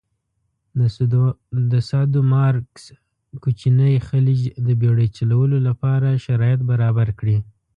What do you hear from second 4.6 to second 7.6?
د بېړی چلولو لپاره شرایط برابر کړي.